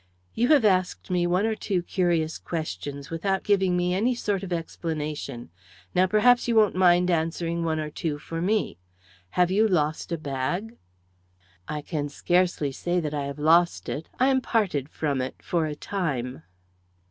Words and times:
"You 0.33 0.47
have 0.47 0.65
asked 0.65 1.11
me 1.11 1.27
one 1.27 1.45
or 1.45 1.53
two 1.53 1.83
curious 1.83 2.39
questions, 2.39 3.11
without 3.11 3.43
giving 3.43 3.77
me 3.77 3.93
any 3.93 4.15
sort 4.15 4.41
of 4.41 4.51
explanation; 4.51 5.51
now 5.93 6.07
perhaps 6.07 6.47
you 6.47 6.55
won't 6.55 6.73
mind 6.75 7.11
answering 7.11 7.63
one 7.63 7.79
or 7.79 7.91
two 7.91 8.17
for 8.17 8.41
me. 8.41 8.79
Have 9.37 9.51
you 9.51 9.67
lost 9.67 10.11
a 10.11 10.17
bag?" 10.17 10.75
"I 11.67 11.83
can 11.83 12.09
scarcely 12.09 12.71
say 12.71 12.99
that 12.99 13.13
I 13.13 13.25
have 13.25 13.37
lost 13.37 13.89
it. 13.89 14.09
I 14.19 14.29
am 14.29 14.41
parted 14.41 14.89
from 14.89 15.21
it 15.21 15.35
for 15.43 15.67
a 15.67 15.75
time." 15.75 16.41